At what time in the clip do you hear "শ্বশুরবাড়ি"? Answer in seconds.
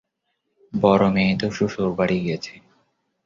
1.51-2.17